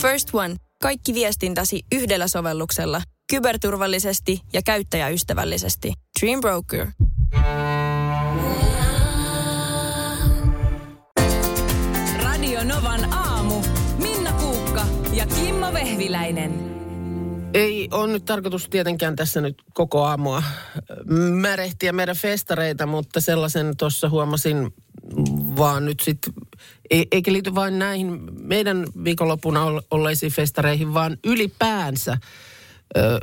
[0.00, 0.56] First One.
[0.82, 3.02] Kaikki viestintäsi yhdellä sovelluksella.
[3.30, 5.92] Kyberturvallisesti ja käyttäjäystävällisesti.
[6.20, 6.86] Dream Broker.
[12.22, 13.62] Radio Novan aamu.
[13.98, 16.70] Minna Kuukka ja Kimmo Vehviläinen.
[17.54, 20.42] Ei ole nyt tarkoitus tietenkään tässä nyt koko aamua
[21.40, 24.74] märehtiä meidän festareita, mutta sellaisen tuossa huomasin
[25.56, 26.32] vaan nyt sitten,
[26.90, 32.18] eikä liity vain näihin meidän viikonloppuna olleisiin festareihin, vaan ylipäänsä
[32.96, 33.20] ö,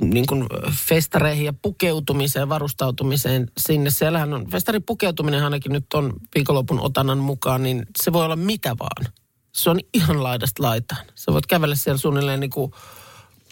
[0.00, 0.46] niin kuin
[0.88, 3.90] festareihin ja pukeutumiseen, varustautumiseen sinne.
[3.90, 8.76] Siellähän on, festarin pukeutuminen ainakin nyt on viikonlopun otannan mukaan, niin se voi olla mitä
[8.78, 9.12] vaan.
[9.52, 11.06] Se on ihan laidasta laitaan.
[11.14, 12.72] Sä voit kävellä siellä suunnilleen niin kuin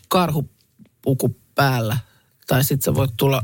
[0.08, 1.98] karhupuku päällä.
[2.46, 3.42] Tai sitten sä voit tulla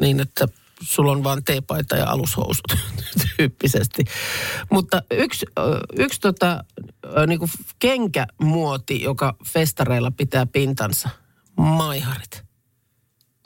[0.00, 0.48] niin, että
[0.82, 2.64] sulla on vain teepaita ja alushousut
[3.36, 4.04] tyyppisesti.
[4.70, 5.46] Mutta yksi,
[5.98, 6.64] yksi tota,
[7.26, 11.08] niin kuin kenkämuoti, joka festareilla pitää pintansa,
[11.56, 12.44] maiharit.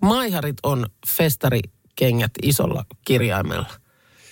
[0.03, 3.71] Maiharit on festarikengät isolla kirjaimella.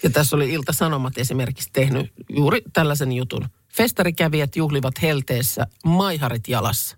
[0.03, 3.49] Ja tässä oli Ilta-Sanomat esimerkiksi tehnyt juuri tällaisen jutun.
[3.73, 6.97] Festarikävijät juhlivat helteessä maiharit jalassa.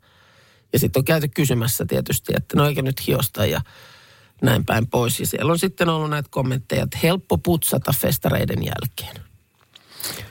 [0.73, 3.61] Ja sitten on käyty kysymässä tietysti, että no eikö nyt hiosta ja
[4.45, 5.21] näin päin pois.
[5.21, 9.25] Ja siellä on sitten ollut näitä kommentteja, että helppo putsata festareiden jälkeen.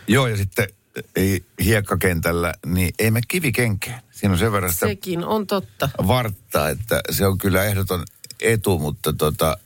[0.07, 0.67] Joo, ja sitten
[1.15, 4.01] ei hiekkakentällä, niin ei me kivikenkään.
[4.11, 5.89] Siinä on sen verran sitä Sekin on totta.
[6.07, 8.03] varttaa, että se on kyllä ehdoton
[8.41, 9.57] etu, mutta tota,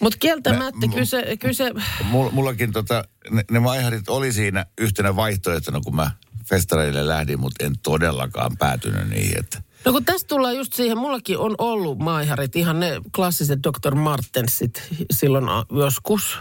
[0.00, 1.72] Mutta kieltämättä, Mä- kyllä se, kyllä se,
[2.04, 6.10] Mull, mullakin tota, ne, ne maiharit oli siinä yhtenä vaihtoehtona, kun mä
[6.48, 11.38] festareille lähdin, mutta en todellakaan päätynyt niihin, että no kun tästä tullaan just siihen, mullakin
[11.38, 13.94] on ollut maiharit, ihan ne klassiset Dr.
[13.94, 16.38] Martensit silloin joskus,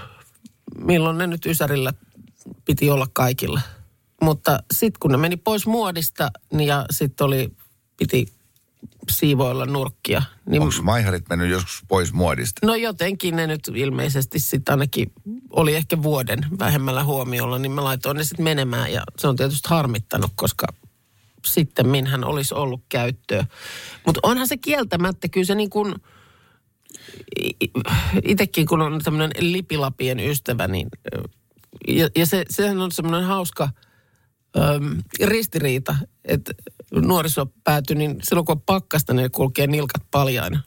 [0.78, 1.94] milloin ne nyt Ysärillä
[2.66, 3.62] piti olla kaikilla.
[4.22, 7.50] Mutta sitten kun ne meni pois muodista niin ja sitten oli,
[7.98, 8.28] piti
[9.12, 12.68] siivoilla nurkkia, niin onko maiharit mennyt joskus pois muodista?
[12.68, 15.12] No jotenkin ne nyt ilmeisesti sitten ainakin
[15.50, 19.70] oli ehkä vuoden vähemmällä huomiolla, niin mä laitoin ne sitten menemään ja se on tietysti
[19.70, 20.68] harmittanut, koska
[21.54, 23.46] sitten minhän olisi ollut käyttöä.
[24.06, 25.96] Mutta onhan se kieltämättä, kyllä se niin kuin,
[28.24, 30.88] itsekin kun on tämmöinen lipilapien ystävä, niin
[31.88, 33.70] ja, ja se, sehän on semmoinen hauska
[34.58, 36.54] öm, ristiriita, että
[36.92, 40.62] nuoriso päätyi, niin silloin kun on pakkasta, niin kulkee nilkat paljaina.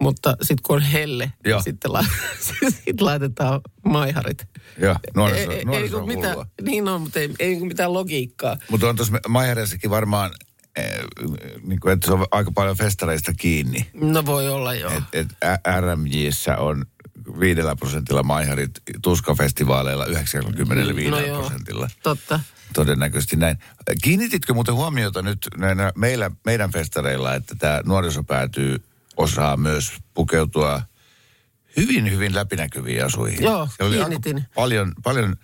[0.00, 1.58] Mutta sitten kun on helle, Joo.
[1.58, 2.04] niin sitten la,
[2.84, 4.48] sit laitetaan maiharit.
[4.78, 6.46] Joo, nuoriso, Ei- ei- nuoriso ei on hullua.
[6.62, 8.56] niin on, mutta ei, ei mitään logiikkaa.
[8.70, 10.30] Mutta on tuossa maihareissakin varmaan,
[10.76, 10.84] eh,
[11.62, 13.86] niin kuin, että se on aika paljon festareista kiinni.
[13.94, 14.92] No voi olla joo.
[14.92, 15.28] Et, et
[15.80, 16.84] RMJissä on
[17.40, 18.70] viidellä prosentilla maiharit,
[19.02, 21.40] tuskafestivaaleilla 95 No joo.
[21.40, 21.88] prosentilla.
[22.02, 22.40] Totta.
[22.74, 23.56] Todennäköisesti näin.
[24.02, 28.82] Kiinnititkö muuten huomiota nyt näinä meillä, meidän festareilla, että tämä nuoriso päätyy
[29.16, 30.82] osaa myös pukeutua
[31.76, 33.42] hyvin, hyvin läpinäkyviin asuihin?
[33.42, 34.44] Joo, Siellä oli kiinnitin.
[34.54, 35.36] Paljon, paljon,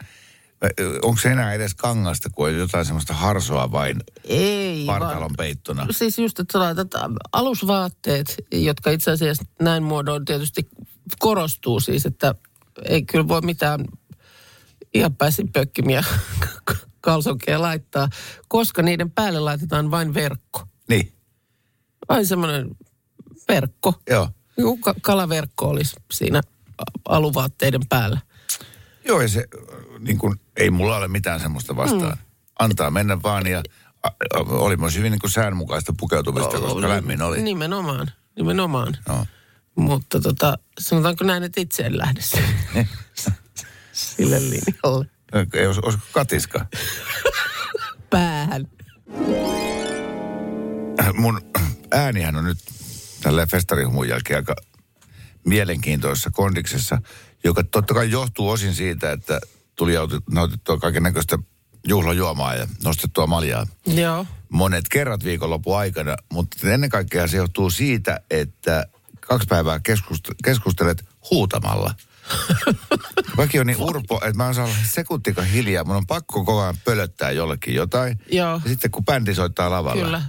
[1.03, 5.35] onko se enää edes kangasta, kun on jotain semmoista harsoa vain Ei partalon vaan.
[5.37, 5.87] peittona?
[5.91, 6.91] Siis just, että sä laitat
[7.33, 10.69] alusvaatteet, jotka itse asiassa näin muodoin tietysti
[11.19, 12.35] korostuu siis, että
[12.85, 13.85] ei kyllä voi mitään
[14.95, 16.05] ihan pääsin pökkimiä
[17.01, 18.09] kalsonkeja laittaa,
[18.49, 20.63] koska niiden päälle laitetaan vain verkko.
[20.89, 21.13] Niin,
[22.09, 22.69] Vain semmoinen
[23.49, 23.95] verkko.
[24.11, 24.29] joo.
[24.57, 26.41] Joku ka- kalaverkko olisi siinä
[27.09, 28.21] aluvaatteiden päällä.
[29.09, 32.13] Joo, ja se, äh, niin kuin, ei mulla ole mitään semmoista vastaan.
[32.19, 32.25] Mm.
[32.59, 33.63] Antaa mennä vaan ja
[34.03, 37.43] a, a, oli myös hyvin niin kuin säänmukaista pukeutumista, koska lämmin oli.
[37.43, 38.97] Nimenomaan, nimenomaan.
[39.09, 39.27] Joo.
[39.75, 42.21] Mutta tota, sanotaanko näin, että itse en lähde
[43.93, 45.07] sille linjalle.
[45.55, 46.67] Ei os, olisiko katiska?
[48.11, 48.69] Päähän.
[51.01, 51.41] Äh, Mun
[51.91, 52.59] äänihän on nyt
[53.23, 54.55] tällä festarihumun jälkeen aika
[55.47, 56.99] mielenkiintoisessa kondiksessa,
[57.45, 59.41] joka totta kai johtuu osin siitä, että
[59.77, 61.39] tuli auti- nautittua kaiken näköistä
[61.89, 64.27] juhlajuomaa ja nostettua maljaa Joo.
[64.49, 68.87] monet kerrat viikonlopun aikana, mutta ennen kaikkea se johtuu siitä, että
[69.21, 71.95] kaksi päivää keskust- keskustelet huutamalla.
[73.37, 75.85] Väki on niin urpo, että mä en saa olla sekuntikaan hiljaa.
[75.85, 78.19] Mun on pakko koko ajan pölöttää jollekin jotain.
[78.33, 78.61] Joo.
[78.65, 80.05] Ja sitten kun bändi soittaa lavalla.
[80.05, 80.23] Kyllä.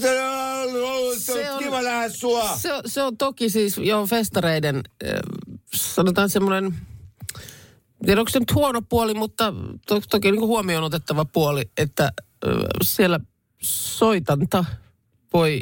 [0.00, 2.56] Se ollut Se on- kiva nähdä sua.
[2.56, 5.12] Se, se on toki siis jo festareiden, äh,
[5.74, 9.54] sanotaan semmoinen, en tiedä onko se nyt huono puoli, mutta
[9.86, 13.20] to, toki niin huomioon otettava puoli, että äh, siellä
[13.62, 14.64] soitanta
[15.32, 15.60] voi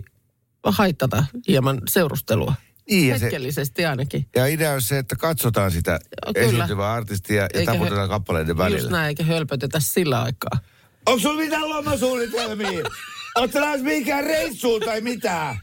[0.67, 2.55] haitata hieman seurustelua.
[2.91, 4.27] Niin, ja se- Hetkellisesti ainakin.
[4.37, 5.99] Ja idea on se, että katsotaan sitä
[6.35, 6.47] kyllä.
[6.49, 8.91] esiintyvää artistia ja Eikä taputetaan he- kappaleiden Just välillä.
[8.91, 10.59] näin, eikä hölpötetä sillä aikaa.
[11.07, 12.69] Onko sulla mitään lomasuunnitelmia?
[13.37, 15.59] Oletko lähes mihinkään reissuun tai mitään?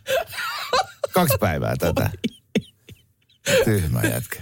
[1.14, 2.10] Kaksi päivää tätä.
[3.66, 4.40] Tyhmä jätkä.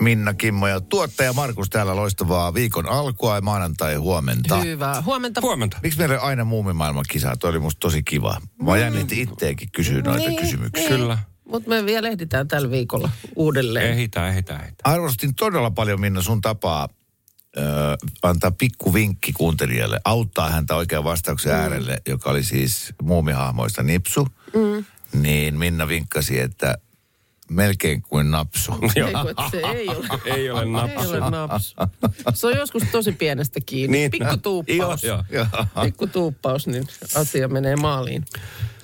[0.00, 4.56] Minna Kimmo ja tuottaja Markus täällä loistavaa viikon alkua ja maanantai huomenta.
[4.56, 5.02] Hyvä.
[5.06, 5.40] Huomenta.
[5.40, 5.76] Huomenta.
[5.82, 7.36] Miksi meillä on aina muumimaailman kisa?
[7.40, 8.36] Toi oli musta tosi kiva.
[8.62, 10.88] Mä jännitin itteekin kysyä noita Niin, kysymyksiä.
[10.88, 10.98] niin.
[11.00, 11.18] Kyllä.
[11.48, 13.90] Mutta me vielä ehditään tällä viikolla uudelleen.
[13.90, 14.94] Ehitään, ehitään, ehitään.
[14.94, 16.88] Arvostin todella paljon Minna sun tapaa
[17.56, 17.60] ö,
[18.22, 21.58] antaa pikku vinkki kuuntelijalle, auttaa häntä oikean vastauksen mm.
[21.58, 24.28] äärelle, joka oli siis muumihahmoista nipsu.
[24.54, 24.84] Mm.
[25.22, 26.78] Niin Minna vinkkasi, että
[27.50, 28.72] melkein kuin napsu.
[28.96, 30.06] Ei, kun, että se ei ole.
[30.36, 31.12] Ei ole napsu.
[31.12, 31.74] Ei ole napsu.
[32.34, 33.98] Se on joskus tosi pienestä kiinni.
[33.98, 34.10] Niin.
[34.10, 35.04] Pikku tuuppaus.
[35.04, 35.24] Joo.
[35.30, 35.46] Joo.
[35.84, 36.84] Pikku tuuppaus, niin
[37.14, 38.24] asia menee maaliin.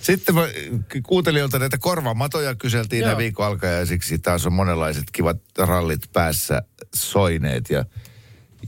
[0.01, 0.49] Sitten mä
[1.03, 3.09] kuuntelijoilta näitä korvamatoja kyseltiin Joo.
[3.09, 4.19] nämä viikon alkajaisiksi.
[4.19, 6.63] Taas on monenlaiset kivat rallit päässä
[6.95, 7.85] soineet ja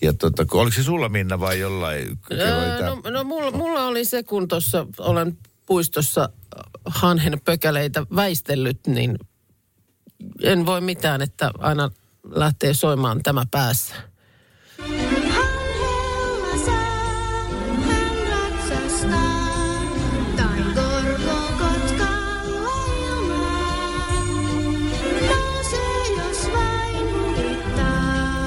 [0.02, 2.18] ja tota, oliko se sulla Minna vai jollain?
[2.32, 6.28] Öö, no, no mulla, mulla oli se, kun tuossa olen puistossa
[6.84, 9.18] hanhen pökäleitä väistellyt, niin
[10.42, 11.90] en voi mitään, että aina
[12.24, 13.94] lähtee soimaan tämä päässä.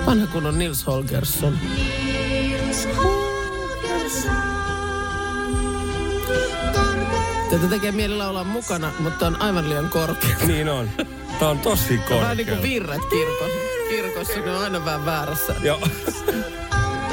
[0.06, 1.60] Vanha kun on Nils Holgersson.
[2.30, 4.36] Nils Holgersson.
[6.74, 10.36] Korkea Tätä tekee mieli laulaa mukana, mutta on aivan liian korkea.
[10.48, 10.90] Niin on.
[11.40, 12.62] Tää on tosi Vähän niin kuin korkea.
[12.72, 13.60] virret kirkossa.
[13.90, 15.56] Kirkossa ne on aina vähän väärässä.
[15.62, 15.80] Joo.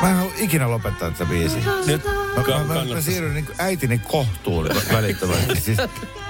[0.02, 1.62] Mä en halua ikinä lopettaa tätä biisiä.
[1.86, 5.60] Nyt Mä, mä, mä, mä siirryn niin äitini kohtuun välittömästi.
[5.60, 5.78] Siis,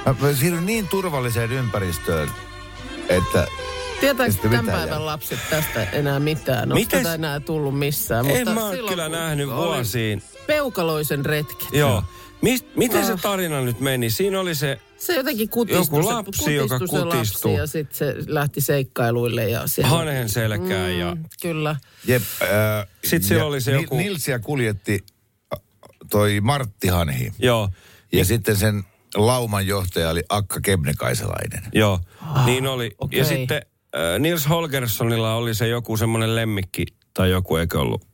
[0.06, 2.30] mä, mä siirryn niin turvalliseen ympäristöön,
[3.08, 3.46] että
[4.02, 5.06] Tietääkö tämän mitään päivän jää.
[5.06, 6.62] lapset tästä enää mitään?
[6.62, 8.30] Onko Mites- tätä enää tullut missään?
[8.30, 10.22] En mä oon silloin, kyllä nähnyt vuosiin.
[10.46, 11.66] Peukaloisen retki.
[11.72, 12.04] Joo.
[12.42, 13.20] Mist, miten se Ah.
[13.20, 14.10] tarina nyt meni?
[14.10, 15.98] Siinä oli se, Se jotenkin kutistui.
[15.98, 17.50] Joku se lapsi, joka kutistui se kutistuu.
[17.52, 19.48] lapsi ja sitten se lähti seikkailuille.
[19.48, 19.88] Ja siellä...
[19.90, 21.14] hanhen selkään ja...
[21.14, 21.76] Mm, kyllä.
[22.06, 22.48] jep, äh,
[23.04, 25.04] Sitten siellä ja oli se joku- Nilsiä kuljetti
[25.54, 25.60] äh,
[26.10, 27.32] toi Martti Hanhi.
[27.38, 27.68] Joo.
[28.12, 28.82] Ja sitten sen
[29.14, 31.62] lauman johtaja oli Akka Kebnekaisalainen.
[31.72, 32.00] Joo,
[32.44, 32.94] niin oli.
[32.98, 33.18] okei.
[33.18, 33.62] Ja sitten
[33.96, 36.84] äh, Nils Holgerssonilla oli se joku semmoinen lemmikki
[37.14, 38.06] tai joku eikö ollut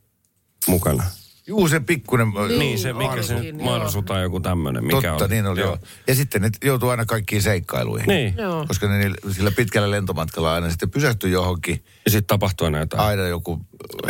[0.67, 1.03] mukana.
[1.49, 2.27] Juu, se pikkunen...
[2.47, 3.65] Niin, Niin, se mikä se nyt, joo.
[3.65, 5.33] Marsu tai joku tämmöinen, mikä Totta, oli.
[5.33, 5.77] niin oli joo.
[6.07, 8.07] Ja sitten ne joutuu aina kaikkiin seikkailuihin.
[8.07, 8.65] Niin, Joo.
[8.67, 11.83] Koska ne niillä- sillä pitkällä lentomatkalla aina sitten pysähtyi johonkin.
[12.05, 13.03] ja sitten tapahtui aina jotain.
[13.03, 13.61] Aina joku...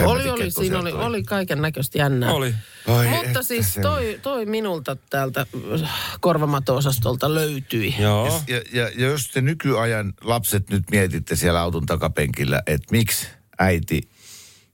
[0.06, 1.04] Oli, oli, siinä oli, tuli.
[1.04, 2.32] oli kaiken näköistä jännää.
[2.34, 2.54] Oli.
[2.88, 5.46] Ai Mutta siis se- toi, toi minulta täältä
[5.84, 7.96] äh, korvamato-osastolta löytyi.
[8.00, 8.42] Joo.
[8.48, 13.28] Ja, ja, ja jos te nykyajan lapset nyt mietitte siellä auton takapenkillä, että miksi
[13.60, 14.10] äiti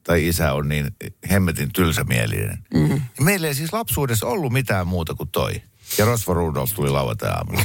[0.05, 0.95] tai isä on niin
[1.31, 2.57] hemmetin tylsämielinen.
[2.73, 3.01] Mm.
[3.19, 5.61] Meillä ei siis lapsuudessa ollut mitään muuta kuin toi.
[5.97, 7.61] Ja Rosvo Rudolf tuli lauantai-aamulla.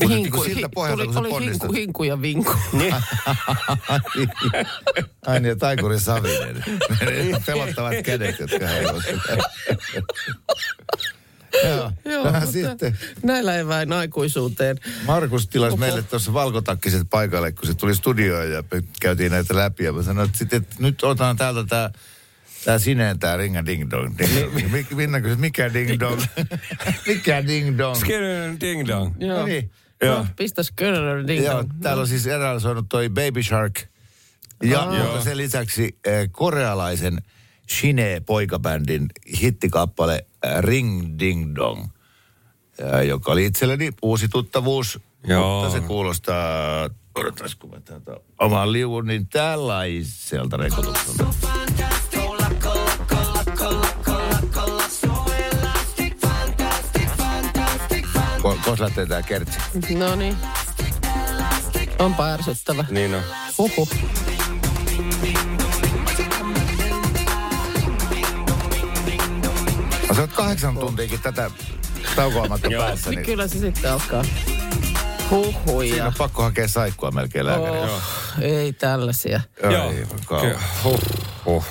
[0.00, 1.62] Mutta niin kuin siltä pohjalta, kun sä oli ponnistat.
[1.62, 2.54] hinku, hinku ja vinku.
[2.72, 2.94] Niin.
[5.26, 6.64] Ai niin, Taikuri Savinen.
[7.00, 9.02] Ne pelottavat kädet, jotka heivot.
[11.64, 14.76] Joo, Joo, mutta sitten näillä eväin aikuisuuteen.
[15.06, 18.62] Markus tilasi meille tuossa valkotakkiset paikalle, kun se tuli studioon ja
[19.00, 19.84] käytiin näitä läpi.
[19.84, 21.90] Ja mä sanoin, että, sit, että nyt otan täältä tämä
[22.64, 24.16] Tää sineen tää ringa ding dong.
[24.72, 26.22] Mik- Minna kysyi, mikä ding dong?
[27.06, 27.96] mikä ding dong?
[27.96, 29.14] Skinner ding dong.
[29.18, 29.38] Joo.
[29.38, 29.70] No niin.
[30.02, 30.18] Joo.
[30.18, 31.70] No, pistäs könölön ding Joo, dong.
[31.82, 33.80] täällä on siis eräällä soinut toi Baby Shark.
[34.62, 35.02] Ja Aa.
[35.04, 37.18] mutta sen lisäksi äh, korealaisen
[37.70, 39.06] Shine-poikabändin
[39.40, 40.26] hittikappale
[40.60, 41.84] Ring Ding Dong,
[42.82, 45.00] äh, joka oli itselleni uusi tuttavuus.
[45.26, 45.62] Joo.
[45.64, 51.24] Mutta se kuulostaa, odotas kun mä täältä oman liuun, niin tällaiselta rekotukselta.
[58.42, 59.58] Ko- Kos lähtee tää kertsi.
[59.98, 60.36] No niin.
[61.98, 62.84] Onpa ärsyttävä.
[62.90, 63.22] Niin on.
[63.58, 63.88] Huhhuh.
[70.18, 71.50] Sä oot kahdeksan tuntiakin tätä
[72.16, 74.24] taukoamatta päässä, Niin niin kyllä se sitten alkaa.
[75.30, 75.88] Huhhuja.
[75.90, 77.84] siinä on pakko hakea saikkua melkein lääkäriin.
[77.84, 78.02] Oh,
[78.40, 79.40] ei tällaisia.
[79.70, 79.90] Joo.
[80.40, 81.00] Ky- Huh.
[81.44, 81.64] Huh.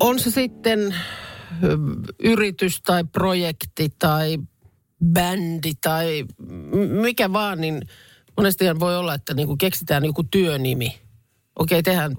[0.00, 0.94] On se sitten
[1.64, 1.78] ö,
[2.18, 4.38] yritys tai projekti tai
[5.12, 6.24] bändi tai
[7.02, 7.82] mikä vaan, niin
[8.36, 10.98] monestihan voi olla, että niinku keksitään joku työnimi.
[11.58, 12.14] Okei, tehdään,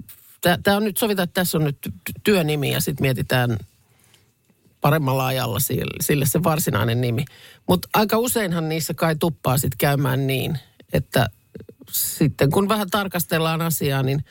[0.62, 3.56] tämä on nyt, sovitaan, että tässä on nyt ty- työnimi ja sitten mietitään
[4.80, 7.24] paremmalla ajalla sille, sille se varsinainen nimi.
[7.68, 10.58] Mutta aika useinhan niissä kai tuppaa sitten käymään niin,
[10.92, 11.26] että
[11.92, 14.24] sitten kun vähän tarkastellaan asiaa, niin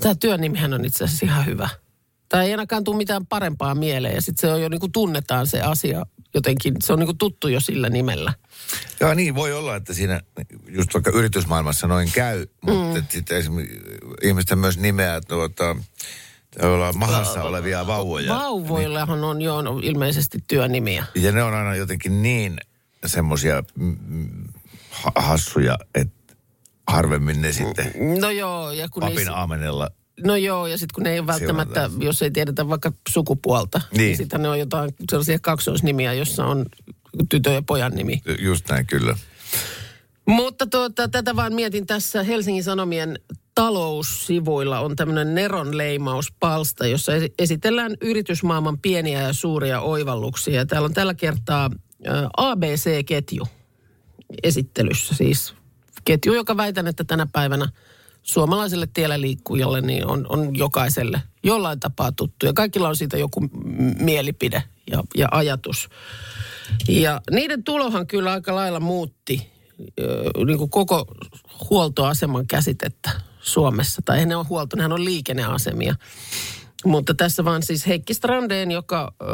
[0.00, 1.68] tämä työnimihän on itse asiassa ihan hyvä.
[2.28, 4.14] Tai ei ainakaan tule mitään parempaa mieleen.
[4.14, 6.74] Ja sitten se on jo niin kuin tunnetaan se asia jotenkin.
[6.82, 8.32] Se on niin kuin tuttu jo sillä nimellä.
[9.00, 10.20] Joo, niin voi olla, että siinä
[10.68, 13.06] just vaikka yritysmaailmassa noin käy, mutta mm.
[13.08, 13.44] sitten
[14.22, 15.76] ihmisten myös nimeä tuota,
[16.62, 18.34] olla mahassa olevia vauvoja.
[18.34, 21.04] Vauvoillahan on jo ilmeisesti työnimiä.
[21.14, 22.56] Ja ne on aina jotenkin niin
[23.06, 23.96] semmoisia mm,
[24.90, 26.34] ha- hassuja, että
[26.88, 29.90] harvemmin ne sitten No joo, ja kun papin ei, aamenella.
[30.24, 32.02] No joo, ja sitten kun ne ei välttämättä, Seurataan.
[32.02, 34.06] jos ei tiedetä vaikka sukupuolta, niin, Niin.
[34.06, 36.66] niin sitten ne on jotain sellaisia kaksoisnimiä, jossa on
[37.28, 38.22] tytön ja pojan nimi.
[38.38, 39.16] Just näin kyllä.
[40.26, 43.18] Mutta tuota, tätä vaan mietin tässä Helsingin Sanomien
[43.54, 50.66] taloussivuilla on tämmöinen Neron leimauspalsta, jossa esi- esitellään yritysmaailman pieniä ja suuria oivalluksia.
[50.66, 51.70] Täällä on tällä kertaa
[52.36, 53.48] ABC-ketju
[54.42, 55.14] esittelyssä.
[55.14, 55.54] Siis
[56.04, 57.68] ketju, joka väitän, että tänä päivänä
[58.22, 62.46] suomalaiselle tiellä liikkujalle niin on, on jokaiselle jollain tapaa tuttu.
[62.46, 63.40] Ja kaikilla on siitä joku
[63.98, 65.88] mielipide ja, ja ajatus.
[66.88, 69.52] Ja niiden tulohan kyllä aika lailla muutti
[70.46, 71.06] niin kuin koko
[71.70, 73.10] huoltoaseman käsitettä
[73.42, 74.02] Suomessa.
[74.04, 75.94] Tai ne on huolto, nehän on liikenneasemia.
[76.84, 79.24] Mutta tässä vaan siis Heikki Strandeen, joka ö,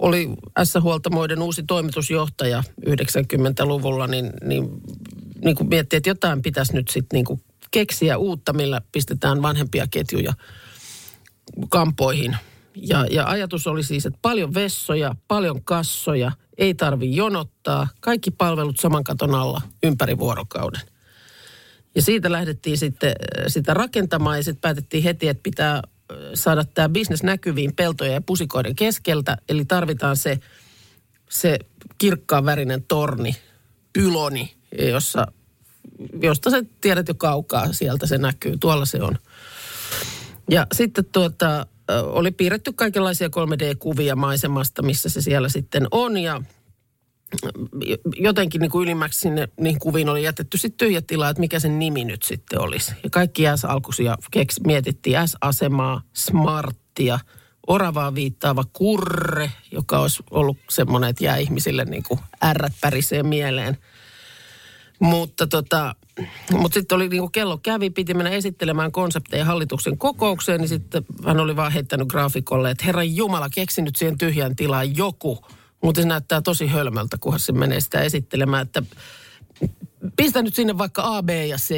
[0.00, 0.28] oli
[0.64, 4.68] S-huoltamoiden uusi toimitusjohtaja 90-luvulla, niin, niin,
[5.44, 10.32] niin kuin miettii, että jotain pitäisi nyt sitten niin keksiä uutta, millä pistetään vanhempia ketjuja
[11.68, 12.36] kampoihin.
[12.76, 18.78] Ja, ja ajatus oli siis, että paljon vessoja, paljon kassoja, ei tarvi jonottaa, kaikki palvelut
[18.78, 20.80] saman katon alla ympäri vuorokauden.
[21.94, 25.82] Ja siitä lähdettiin sitten äh, sitä rakentamaan ja sitten päätettiin heti, että pitää äh,
[26.34, 29.36] saada tämä bisnes näkyviin peltojen ja pusikoiden keskeltä.
[29.48, 30.38] Eli tarvitaan se,
[31.30, 31.58] se
[31.98, 33.36] kirkkaan värinen torni,
[33.92, 35.26] pyloni, jossa,
[36.22, 38.56] josta sä tiedät jo kaukaa, sieltä se näkyy.
[38.60, 39.18] Tuolla se on.
[40.50, 46.18] Ja sitten tuota, ö, oli piirretty kaikenlaisia 3D-kuvia maisemasta, missä se siellä sitten on.
[46.18, 46.42] Ja
[48.16, 51.78] jotenkin niin kuin ylimmäksi sinne niihin kuviin oli jätetty sitten tyhjä tila, että mikä sen
[51.78, 52.92] nimi nyt sitten olisi.
[53.02, 57.18] Ja kaikki S-alkuisia keks, mietittiin S-asemaa, smarttia,
[57.66, 63.78] oravaa viittaava kurre, joka olisi ollut semmoinen, että jää ihmisille niin kuin ärrät pärisee mieleen.
[65.00, 65.94] Mutta tota,
[66.52, 71.04] mutta sitten oli niin kuin kello kävi, piti mennä esittelemään konsepteja hallituksen kokoukseen, niin sitten
[71.26, 75.44] hän oli vaan heittänyt graafikolle, että herran Jumala, keksi nyt siihen tyhjään tilaan joku.
[75.82, 78.82] Mutta se näyttää tosi hölmöltä, kunhan se menee sitä esittelemään, että
[80.16, 81.68] pistä nyt sinne vaikka A, B ja C.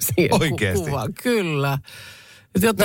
[0.00, 0.84] Siihen ku- Oikeesti?
[0.84, 1.14] kuvaan.
[1.22, 1.78] Kyllä.
[2.60, 2.76] Se on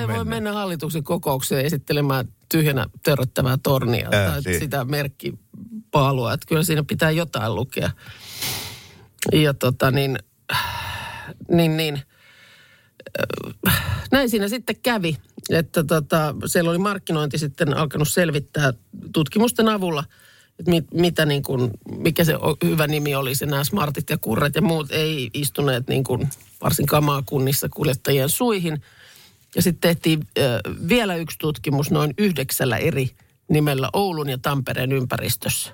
[0.00, 4.60] ei voi mennä hallituksen kokoukseen esittelemään tyhjänä törröttävää tornia Ää, tai niin.
[4.60, 6.32] sitä merkkipaalua.
[6.32, 7.90] Että kyllä siinä pitää jotain lukea.
[9.32, 10.18] Ja tota niin,
[11.50, 12.02] niin, niin
[13.68, 15.16] äh, näin siinä sitten kävi,
[15.50, 18.72] että tota, siellä oli markkinointi sitten alkanut selvittää
[19.12, 20.04] tutkimusten avulla,
[20.58, 24.54] että mit, mitä niin kuin, mikä se hyvä nimi oli, se nämä smartit ja kurret
[24.54, 26.28] ja muut ei istuneet niin kuin
[26.62, 28.82] varsinkaan maakunnissa kuljettajien suihin.
[29.56, 30.44] Ja sitten tehtiin äh,
[30.88, 33.10] vielä yksi tutkimus noin yhdeksällä eri
[33.48, 35.70] nimellä Oulun ja Tampereen ympäristössä.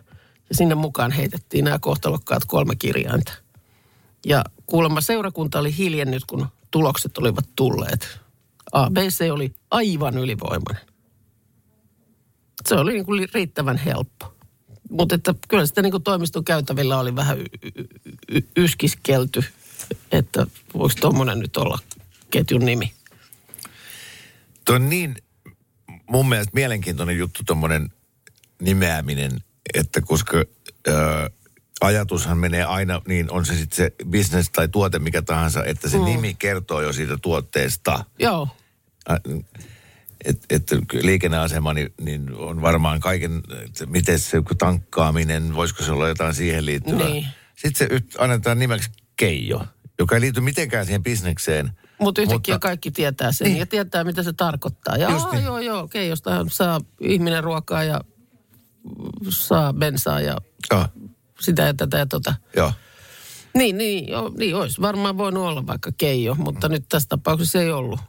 [0.48, 3.32] Ja sinne mukaan heitettiin nämä kohtalokkaat kolme kirjainta.
[4.26, 8.20] Ja kuulemma seurakunta oli hiljennyt, kun tulokset olivat tulleet.
[8.72, 10.86] ABC oli aivan ylivoimainen.
[12.68, 14.36] Se oli niin kuin riittävän helppo.
[14.90, 17.46] Mutta että kyllä sitä niin kuin toimiston käytävillä oli vähän y-
[18.28, 19.44] y- yskiskelty,
[20.12, 21.78] että voiko tuommoinen nyt olla
[22.30, 22.92] ketjun nimi.
[24.64, 25.16] Tuo on niin
[26.10, 27.92] mun mielestä mielenkiintoinen juttu tuommoinen
[28.62, 29.40] nimeäminen,
[29.74, 30.36] että koska
[30.88, 31.30] ö,
[31.80, 35.98] ajatushan menee aina, niin on se sitten se business tai tuote mikä tahansa, että se
[35.98, 36.04] mm.
[36.04, 38.04] nimi kertoo jo siitä tuotteesta.
[38.18, 38.48] Joo,
[40.24, 40.70] Että et,
[41.02, 46.66] liikenneasema niin, niin on varmaan kaiken, että miten se tankkaaminen, voisiko se olla jotain siihen
[46.66, 47.06] liittyvää.
[47.08, 47.26] Niin.
[47.56, 49.66] Sitten se yht, annetaan nimeksi Keijo,
[49.98, 51.70] joka ei liity mitenkään siihen bisnekseen.
[51.98, 53.58] mutta yhtäkkiä Mutta- kaikki tietää sen niin.
[53.58, 54.96] ja tietää, mitä se tarkoittaa.
[54.96, 55.44] Ja Just niin.
[55.44, 58.00] joo, joo, okei, jostahan saa ihminen ruokaa ja
[59.28, 60.36] saa bensaa ja
[60.70, 60.86] Joo,
[61.40, 62.34] sitä ja tätä ja tota.
[62.56, 62.72] joo.
[63.54, 67.72] Niin, niin, joo, niin olisi varmaan voinut olla vaikka Keijo, mutta nyt tässä tapauksessa ei
[67.72, 68.00] ollut.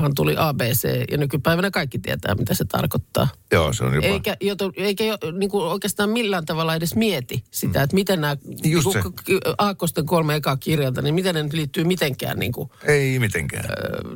[0.00, 3.28] Vaan tuli ABC ja nykypäivänä kaikki tietää, mitä se tarkoittaa.
[3.52, 4.06] Joo, se on jopa...
[4.06, 8.36] Eikä, joto, eikä jo, niin kuin oikeastaan millään tavalla edes mieti sitä, että miten nämä
[8.64, 12.52] Just niin kuin k- Aakkosten kolme ekaa kirjalta, niin miten ne nyt liittyy mitenkään niin
[12.52, 13.64] kuin, Ei mitenkään.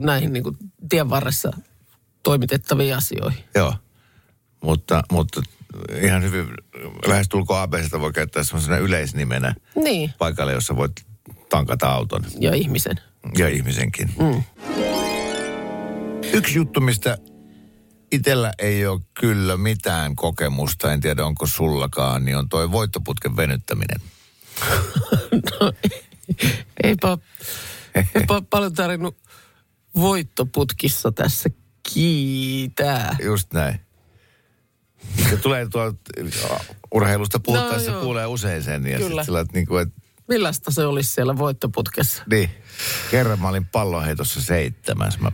[0.00, 0.56] näihin niin kuin
[0.88, 1.50] tien varressa
[2.22, 3.44] toimitettaviin asioihin.
[3.54, 3.74] Joo,
[4.62, 5.42] mutta, mutta
[6.02, 6.46] ihan hyvin,
[7.06, 10.92] lähestulkoon ABCtä voi käyttää semmoisena yleisnimenä Niin, paikalle, jossa voit
[11.48, 13.00] tankata auton ja ihmisen.
[13.38, 14.14] ja ihmisenkin.
[14.18, 14.42] Mm.
[16.32, 17.18] Yksi juttu, mistä
[18.12, 24.00] itellä ei ole kyllä mitään kokemusta, en tiedä onko sullakaan, niin on toi voittoputken venyttäminen.
[26.84, 27.18] Eipä,
[27.94, 29.16] eipä ole paljon tarvinnut
[29.96, 31.50] voittoputkissa tässä
[31.92, 33.16] kiitää.
[33.22, 33.80] Just näin.
[35.30, 35.98] Se tulee tuolta
[36.94, 38.04] urheilusta puhuttaessa, No joo.
[38.04, 38.86] kuulee usein sen.
[38.86, 39.22] Ja Kyllä.
[39.22, 42.22] sit sillä, että, niin kuin, että Millaista se olisi siellä voittoputkessa?
[42.30, 42.50] niin,
[43.10, 45.18] kerran mä olin pallonheitossa seitsemäs.
[45.18, 45.30] Mä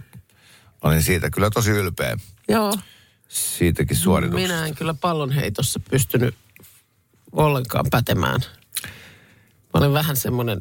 [0.82, 2.16] olin siitä kyllä tosi ylpeä
[2.48, 2.74] Joo.
[3.28, 4.54] siitäkin suorituksesta.
[4.54, 6.34] Minä en kyllä pallonheitossa pystynyt
[7.32, 8.40] ollenkaan pätemään.
[9.74, 10.60] Mä olen vähän semmoinen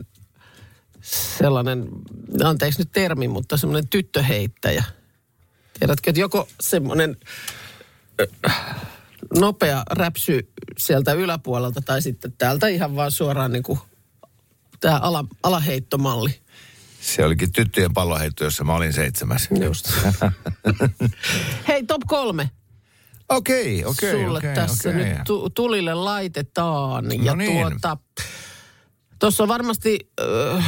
[1.38, 1.88] sellainen,
[2.44, 4.84] anteeksi nyt termi, mutta semmoinen tyttöheittäjä.
[5.80, 7.18] Tiedätkö, että joko semmoinen
[9.38, 13.80] nopea räpsy sieltä yläpuolelta tai sitten täältä ihan vaan suoraan niin kuin
[14.80, 16.40] tämä ala, alaheittomalli.
[17.02, 19.48] Se olikin tyttöjen pallonheitto, jossa mä olin seitsemäs.
[19.64, 19.92] Just.
[21.68, 22.50] Hei, top kolme.
[23.30, 25.04] Okei, okei, sulle okei, tässä okei.
[25.04, 27.06] nyt tu- tulille laitetaan.
[27.06, 27.68] No ja niin.
[27.70, 27.98] tuota,
[29.20, 30.12] tuossa on varmasti,
[30.58, 30.66] äh,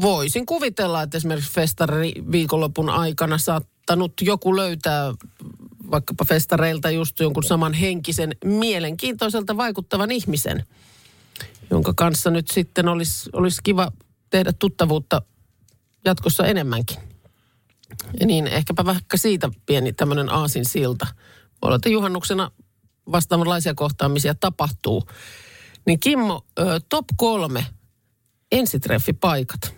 [0.00, 5.14] voisin kuvitella, että esimerkiksi festari viikonlopun aikana saattanut joku löytää
[5.90, 10.66] vaikkapa festareilta just jonkun saman henkisen, mielenkiintoiselta vaikuttavan ihmisen,
[11.70, 13.92] jonka kanssa nyt sitten olisi, olisi kiva
[14.30, 15.22] tehdä tuttavuutta
[16.04, 16.96] jatkossa enemmänkin.
[18.20, 21.06] Ja niin ehkäpä vaikka siitä pieni tämmöinen aasin silta.
[21.62, 22.50] Voi olla, että juhannuksena
[23.12, 25.08] vastaavanlaisia kohtaamisia tapahtuu.
[25.86, 26.46] Niin Kimmo,
[26.88, 27.66] top kolme
[28.52, 29.74] ensitreffipaikat.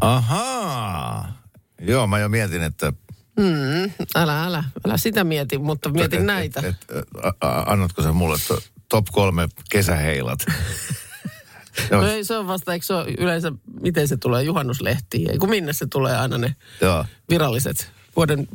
[0.00, 1.42] Ahaa.
[1.80, 2.92] Joo, mä jo mietin, että...
[3.40, 6.60] Mm, älä, älä, älä sitä mieti, mutta mietin et, näitä.
[6.60, 7.08] Et, et,
[7.40, 10.38] a, annatko sä mulle to, top kolme kesäheilat?
[11.90, 15.30] No ei, se on vasta, eikö se ole yleensä, miten se tulee juhannuslehtiin?
[15.30, 17.04] Ei kun minne se tulee aina ne joo.
[17.28, 18.48] viralliset, vuoden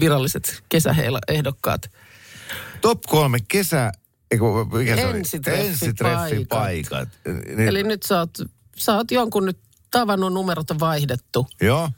[0.00, 1.90] viralliset kesäheila-ehdokkaat.
[2.80, 3.92] Top kolme kesä...
[4.30, 5.02] Eiku, mikä se?
[5.02, 5.66] Ensitreffipaikat.
[5.66, 7.08] Ensitreffipaikat.
[7.46, 8.30] Niin, Eli nyt sä oot,
[8.76, 9.58] sä oot jonkun nyt
[9.90, 11.46] tavannut, numerot on vaihdettu.
[11.60, 11.90] Joo.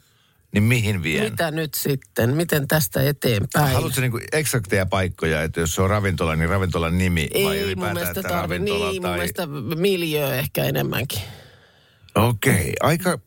[0.51, 1.31] Niin mihin vien?
[1.31, 2.35] Mitä nyt sitten?
[2.35, 3.73] Miten tästä eteenpäin?
[3.73, 7.65] Haluatko niinku eksakteja paikkoja, että jos se on ravintola, niin ravintolan nimi vai Ei mun
[7.65, 8.59] ylipäätään, mielestä tarvi.
[8.59, 8.99] Niin, tai...
[8.99, 11.21] mun mielestä miljöö ehkä enemmänkin.
[12.15, 13.19] Okei, aika...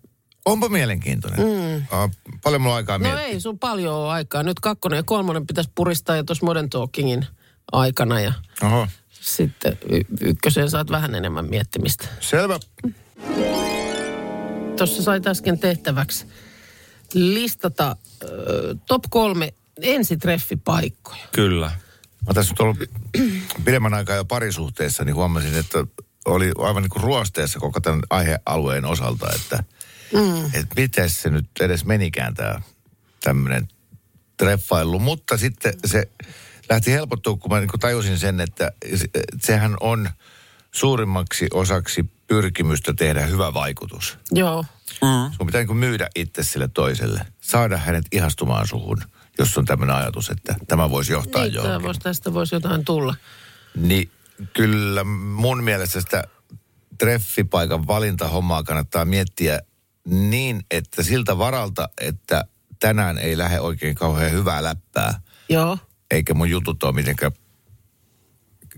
[0.45, 1.41] Onpa mielenkiintoinen.
[1.41, 1.77] Mm.
[1.77, 2.11] Uh,
[2.43, 3.25] paljon mulla on aikaa No miettiä.
[3.25, 4.43] ei, sun paljon ole aikaa.
[4.43, 7.27] Nyt kakkonen ja kolmonen pitäisi puristaa jo tuossa Modern Talkingin
[7.73, 8.33] aikana ja
[8.63, 12.09] Oho, sitten y- ykköseen saat vähän enemmän miettimistä.
[12.21, 12.59] selvä.
[14.77, 16.27] Tuossa sait äsken tehtäväksi
[17.15, 21.27] listata ö, top kolme ensitreffipaikkoja.
[21.33, 21.73] Kyllä.
[22.27, 22.77] Mä tässä nyt ollut
[23.65, 25.87] pidemmän aikaa jo parisuhteessa, niin huomasin, että
[26.25, 29.65] oli aivan niin kuin ruosteessa koko tämän aihealueen osalta, että
[30.15, 30.45] mm.
[30.45, 32.61] et miten se nyt edes menikään tämä
[33.21, 33.69] tämmöinen
[34.37, 34.99] treffailu.
[34.99, 36.09] Mutta sitten se
[36.71, 39.09] lähti helpottua, kun mä niin kuin tajusin sen, että se-
[39.41, 40.11] sehän on
[40.73, 44.19] suurimmaksi osaksi pyrkimystä tehdä hyvä vaikutus.
[44.31, 44.65] Joo.
[45.37, 47.27] Sun pitää niin kuin myydä itse sille toiselle.
[47.41, 49.03] Saada hänet ihastumaan suhun,
[49.39, 51.83] jos on tämmöinen ajatus, että tämä voisi johtaa Niin, johonkin.
[51.83, 53.15] vois, tästä voisi jotain tulla.
[53.77, 54.11] Niin
[54.55, 56.25] kyllä mun mielestä sitä
[56.99, 59.61] treffipaikan valintahommaa kannattaa miettiä
[60.05, 62.45] niin, että siltä varalta, että
[62.81, 65.79] tänään ei lähde oikein kauhean hyvää läppää, Joo.
[66.11, 67.33] eikä mun jutut ole mitenkään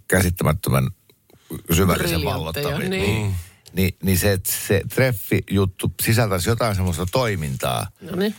[0.09, 0.89] käsittämättömän
[1.73, 2.89] syvällisen vallottavia.
[2.89, 3.35] niin.
[3.73, 8.35] Niin, niin se, että se treffijuttu sisältäisi jotain semmoista toimintaa, No niin.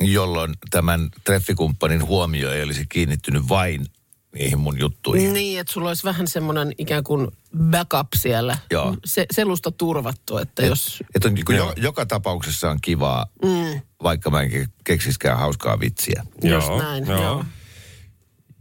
[0.00, 3.86] jolloin tämän treffikumppanin huomio ei olisi kiinnittynyt vain
[4.34, 5.32] niihin mun juttuihin.
[5.32, 7.28] Niin, että sulla olisi vähän semmoinen ikään kuin
[7.70, 8.58] backup siellä.
[8.70, 8.96] Joo.
[9.04, 11.02] Se, selusta turvattu, että jos...
[11.14, 13.80] Että on, niin jo, joka tapauksessa on kivaa, mm.
[14.02, 16.26] vaikka mä en ke- keksiskään hauskaa vitsiä.
[16.42, 17.44] Just näin, joo.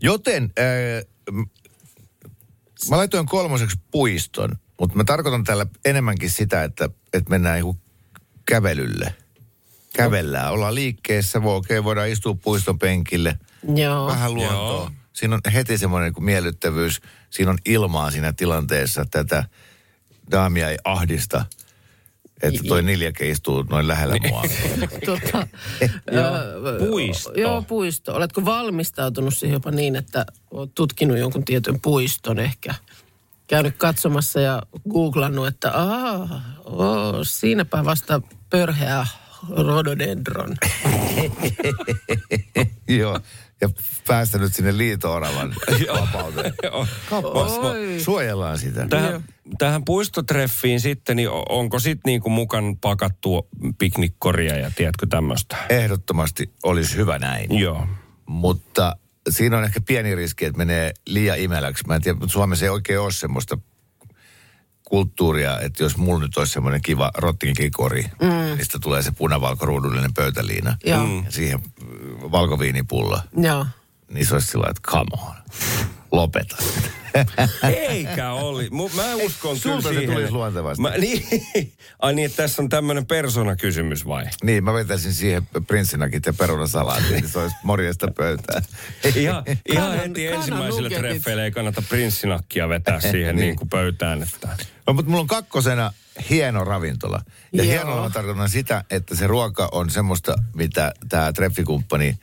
[0.01, 1.45] Joten äh,
[2.89, 7.77] mä laitoin kolmoseksi puiston, mutta mä tarkoitan tällä enemmänkin sitä, että, että mennään joku
[8.45, 9.15] kävelylle.
[9.93, 13.39] Kävellään, ollaan liikkeessä, voi, okei, voidaan istua puiston penkille,
[13.75, 14.07] Joo.
[14.07, 14.57] vähän luontoa.
[14.57, 14.91] Joo.
[15.13, 19.43] Siinä on heti semmoinen niin miellyttävyys, siinä on ilmaa siinä tilanteessa, tätä
[20.31, 21.45] daamia ei ahdista,
[22.41, 24.43] että toi niljäke istuu noin lähellä mua.
[25.06, 25.47] Tota,
[26.12, 26.89] Joo.
[26.89, 27.32] Puisto.
[27.36, 28.13] Joo, puisto.
[28.13, 32.75] Oletko valmistautunut siihen jopa niin, että olet tutkinut jonkun tietyn puiston ehkä?
[33.47, 36.32] Käynyt katsomassa ja googlannut, että aah,
[36.65, 39.08] oo, siinäpä vasta pörheä
[39.49, 40.56] rhododendron.
[42.99, 43.19] Joo,
[43.62, 43.69] ja
[44.08, 45.56] päästänyt sinne liito-oravan
[45.93, 46.54] vapauteen.
[48.02, 48.88] Suojellaan sitä.
[48.88, 49.24] Tähän,
[49.58, 53.47] tähän puistotreffiin sitten, niin onko sitten niinku mukaan pakattu
[53.80, 55.58] piknikkoria ja tiedätkö tämmöistä?
[55.69, 57.60] Ehdottomasti olisi hyvä näin.
[57.60, 57.88] Joo.
[58.26, 58.95] Mutta
[59.30, 61.84] siinä on ehkä pieni riski, että menee liian imeläksi.
[61.88, 63.58] Mä en tiedä, mutta Suomessa ei oikein ole semmoista
[64.91, 68.58] kulttuuria, että jos mulla nyt olisi semmoinen kiva rottinkikori, mm.
[68.58, 71.01] mistä tulee se punavalkoruudullinen pöytäliina Joo.
[71.04, 73.65] ja siihen mm, valkoviinipullo, Joo.
[74.13, 75.36] niin se olisi sillä että come on,
[76.12, 76.58] lopeta.
[77.63, 78.69] Eikä oli.
[78.95, 80.13] Mä uskon kyllä sulta se siihen.
[80.15, 80.82] tulisi luontevasti.
[80.82, 81.24] Mä, niin,
[82.00, 84.26] ai niin, että tässä on tämmöinen persona-kysymys vai?
[84.43, 88.62] niin, mä vetäisin siihen prinssinakit ja perunasalaatin, niin se olisi morjesta pöytää.
[89.15, 91.00] Ihan, ihan Kanan- heti kanan ensimmäisille nugetit.
[91.06, 93.45] treffeille ei kannata prinssinakkia vetää siihen Niin.
[93.45, 94.24] niin kuin pöytään.
[94.24, 94.50] Että.
[94.88, 95.93] No, mutta mulla on kakkosena
[96.30, 97.21] hieno ravintola.
[97.54, 97.71] Ja Joo.
[97.71, 102.17] hienolla mä tarkoitan sitä, että se ruoka on semmoista, mitä tämä treffikumppani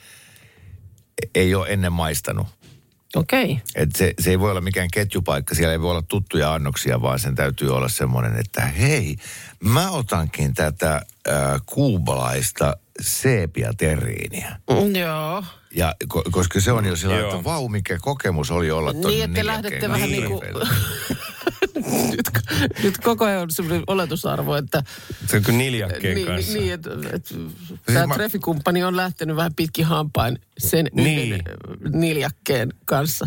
[1.35, 2.46] ei ole ennen maistanut.
[3.16, 3.44] Okei.
[3.44, 3.56] Okay.
[3.74, 7.18] Et se, se ei voi olla mikään ketjupaikka, siellä ei voi olla tuttuja annoksia, vaan
[7.18, 9.16] sen täytyy olla semmoinen, että hei,
[9.60, 14.56] mä otankin tätä äh, kuubalaista seepia terriiniä.
[14.70, 15.44] Mm, Joo.
[15.74, 17.30] Ja ko, koska se on jo sillä Joo.
[17.30, 20.40] että vau, mikä kokemus oli olla ton Niin, että lähdette vähän niin kuin...
[22.16, 22.31] nyt,
[22.83, 24.83] nyt koko ajan on sellainen oletusarvo, että...
[25.27, 26.53] Se on kyllä niljakkeen Niin, kanssa.
[26.53, 27.35] niin että, että
[27.87, 31.33] tämä mä- treffikumppani on lähtenyt vähän pitkin hampain sen Niin.
[31.33, 31.42] yhden
[32.01, 33.27] niljakkeen kanssa.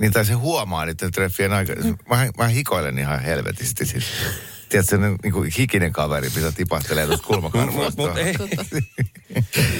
[0.00, 1.96] Niin tai se huomaa niiden treffien aikana.
[2.08, 4.04] Mä, mä hikoilen ihan helvetisti siis.
[4.68, 8.02] Tiedätkö, se niin kuin hikinen kaveri, mitä tipahtelee tuosta kulmakarvoista.
[8.02, 8.34] Mut ei.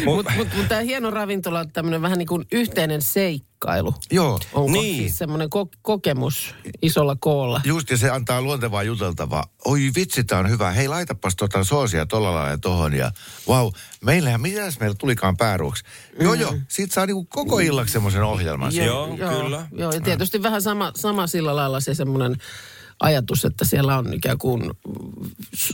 [0.05, 3.95] Mutta mut, mut tämä hieno ravintola on tämmöinen vähän niin kuin yhteinen seikkailu.
[4.11, 4.97] Joo, Onko Niin.
[4.97, 7.61] siis semmoinen ko- kokemus isolla koolla?
[7.65, 9.45] just ja se antaa luontevaa juteltavaa.
[9.65, 10.71] Oi vitsi, tää on hyvä.
[10.71, 12.95] Hei, laitapas tota soosia tolla lailla ja tohon.
[12.95, 13.13] Ja
[13.49, 13.73] vau,
[14.05, 15.85] meillähän, mitäs meillä tulikaan pääruoksi?
[16.21, 18.75] Joo, joo, siitä saa niinku koko illaksi semmoisen ohjelman.
[18.75, 19.67] Joo, kyllä.
[19.73, 22.37] Joo, ja tietysti vähän sama, sama sillä lailla se semmoinen
[23.01, 24.71] ajatus, että siellä on ikään kuin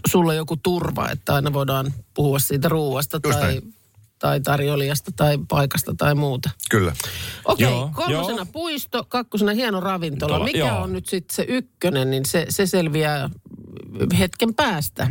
[0.08, 3.74] sulla joku turva, että aina voidaan puhua siitä ruuasta Just tai, näin.
[4.18, 6.50] tai tarjolijasta tai paikasta tai muuta.
[6.70, 6.92] Kyllä.
[7.44, 8.46] Okei, Joo, kolmosena joo.
[8.52, 10.34] puisto, kakkosena hieno ravintola.
[10.34, 10.82] Tola, Mikä joo.
[10.82, 13.30] on nyt sitten se ykkönen, niin se, se selviää
[14.18, 15.08] hetken päästä.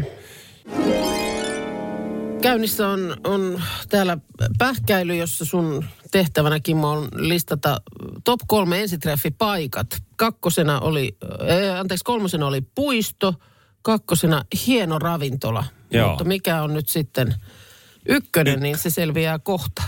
[2.45, 4.17] Käynnissä on, on täällä
[4.58, 7.81] pähkäily, jossa sun tehtävänä, Kimmo, on listata
[8.23, 9.88] top kolme ensitreffipaikat.
[10.15, 13.34] Kakkosena oli, äh, anteeksi, kolmosena oli puisto,
[13.81, 15.63] kakkosena hieno ravintola.
[15.91, 16.10] Joo.
[16.10, 17.36] Mutta mikä on nyt sitten
[18.05, 19.84] ykkönen, niin se selviää kohta.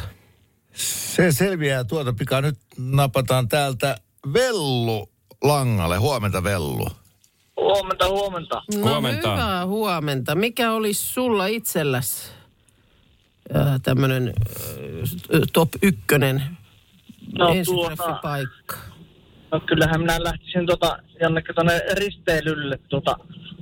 [0.73, 2.41] Se selviää tuota pikaa.
[2.41, 3.97] Nyt napataan täältä
[4.33, 5.09] Vellu
[5.43, 5.97] langalle.
[5.97, 6.87] Huomenta Vellu.
[7.57, 8.61] Huomenta, huomenta.
[8.75, 9.31] No Huomenta.
[9.31, 10.35] hyvää huomenta.
[10.35, 11.47] Mikä olisi sulla
[13.83, 14.33] tämmöinen
[15.53, 16.43] top ykkönen
[17.37, 18.77] No, ensitreffipaikka?
[19.51, 23.15] No kyllähän minä lähtisin tota, jonnekin tuonne risteilylle, tota,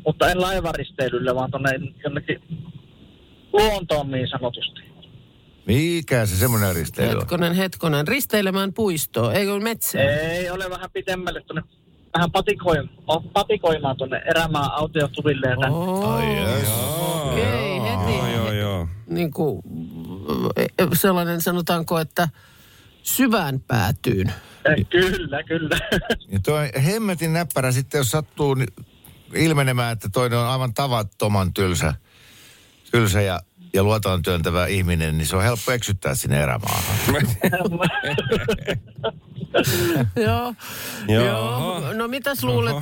[0.05, 1.71] mutta en laivaristeilylle, vaan tuonne
[2.03, 2.41] jonnekin
[3.53, 4.81] luontoon niin sanotusti.
[5.67, 7.17] Mikä se semmoinen risteily on?
[7.17, 8.07] Hetkonen, hetkonen.
[8.07, 10.05] Risteilemään puistoa, eikö metsään?
[10.07, 11.61] Ei ole vähän pitemmälle tuonne
[12.13, 15.75] vähän patikoimaan, patikoimaan tuonne erämaan autiotuville ja tänne.
[15.77, 16.69] Oh, Ai jes.
[17.31, 18.17] Okei, heti.
[18.17, 18.44] Joo, joo,
[18.75, 18.87] joo.
[19.07, 19.61] Niin kuin,
[20.93, 22.29] sellainen sanotaanko, että
[23.03, 24.27] syvään päätyyn.
[24.65, 25.77] Eh, Kyllä, kyllä.
[26.31, 28.65] Ja tuo hemmetin näppärä sitten, jos sattuu ni-
[29.35, 31.93] ilmenemään, että toinen on aivan tavattoman tylsä,
[32.91, 33.39] tylsä ja,
[33.75, 36.95] ja luotaan työntävä ihminen, niin se on helppo eksyttää sinne erämaahan.
[40.15, 40.53] Joo.
[41.07, 41.25] Joo.
[41.25, 41.93] Joo.
[41.93, 42.75] No mitäs luulet,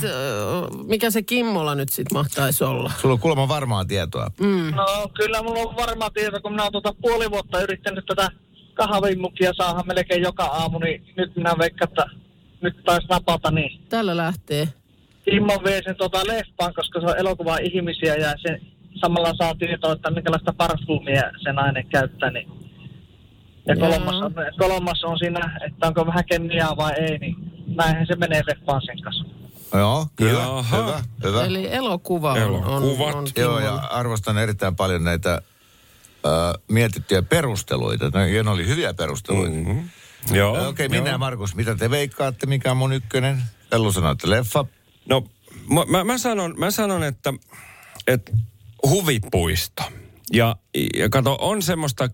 [0.88, 2.92] mikä se Kimmola nyt sitten mahtaisi olla?
[2.98, 4.28] Sulla on kuulemma varmaa tietoa.
[4.76, 8.30] No kyllä mulla on varma tieto, kun minä olen tuota puoli vuotta yrittänyt tätä
[8.74, 12.06] kahvimukia saada melkein joka aamu, niin nyt minä veikkaan, että
[12.62, 13.82] nyt taisi napata niin.
[13.90, 14.68] Tällä lähtee.
[15.26, 18.60] Kimmo vei sen tota leffaan, koska se on elokuva ihmisiä ja se
[19.04, 22.32] samalla saa tietoa, että minkälaista parfumia se nainen käyttää.
[22.32, 22.50] Niin.
[23.68, 27.36] Ja kolmas on, kolmas on siinä, että onko vähän kemiaa vai ei, niin
[27.76, 29.24] näinhän se menee leffaan sen kanssa.
[29.74, 30.40] Joo, kyllä.
[30.40, 30.78] Jaha.
[30.78, 31.46] Hyvä, hyvä.
[31.46, 33.16] Eli elokuva on, Elokuvat.
[33.16, 38.10] on, on Joo, ja arvostan erittäin paljon näitä äh, mietittyjä perusteluita.
[38.14, 39.56] Ne, ne oli hyviä perusteluita.
[39.56, 39.90] Mm-hmm.
[40.32, 40.52] Joo.
[40.52, 41.18] Okei, okay, minä ja joo.
[41.18, 43.44] Markus, mitä te veikkaatte, mikä on mun ykkönen?
[43.72, 44.66] Ellu sanoi, että leffa.
[45.10, 45.24] No,
[45.70, 47.34] mä, mä, mä, sanon, mä sanon, että,
[48.08, 48.32] että
[48.90, 49.84] huvipuisto.
[50.34, 50.56] Ja,
[50.98, 52.10] ja kato, on semmoista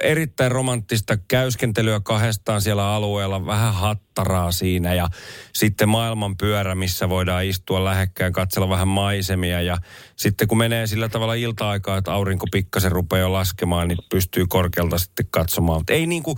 [0.00, 5.08] erittäin romanttista käyskentelyä kahdestaan siellä alueella, vähän hattaraa siinä ja
[5.54, 9.78] sitten maailman pyörä, missä voidaan istua lähekkäin, katsella vähän maisemia ja
[10.16, 14.98] sitten kun menee sillä tavalla ilta-aikaa, että aurinko pikkasen rupeaa jo laskemaan, niin pystyy korkealta
[14.98, 15.80] sitten katsomaan.
[15.80, 16.36] Mutta ei niinku,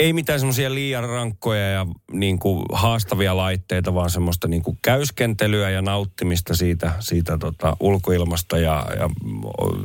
[0.00, 5.70] ei mitään semmoisia liian rankkoja ja niin kuin haastavia laitteita, vaan semmoista niin kuin käyskentelyä
[5.70, 9.10] ja nauttimista siitä, siitä tota ulkoilmasta ja, ja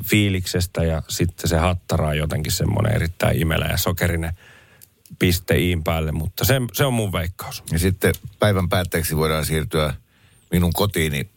[0.04, 0.84] fiiliksestä.
[0.84, 4.34] Ja sitten se hattara on jotenkin semmoinen erittäin imelä ja sokerinen
[5.20, 7.64] piste iin päälle, mutta se, se on mun veikkaus.
[7.72, 9.94] Ja sitten päivän päätteeksi voidaan siirtyä
[10.52, 11.30] minun kotiini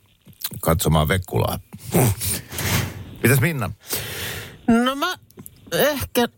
[0.61, 1.59] katsomaan Vekkulaa.
[3.23, 3.71] Mitäs Minna?
[4.85, 5.15] No mä
[5.73, 6.29] ehkä,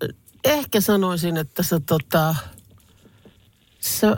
[0.44, 2.34] ehkä sanoisin, että sä tota,
[3.80, 4.16] sä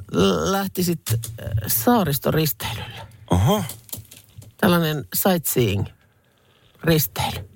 [0.51, 1.19] lähtisit äh,
[1.67, 3.07] saaristoristeilylle.
[3.31, 3.65] Oho.
[4.57, 5.87] Tällainen sightseeing
[6.85, 7.49] risteily.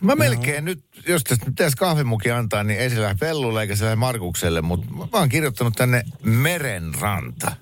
[0.00, 3.76] Mä melkein nyt, jos tästä nyt pitäisi kahvimuki antaa, niin ei se lähde Vellulle eikä
[3.76, 7.56] se lähde Markukselle, mutta mä oon kirjoittanut tänne Merenranta.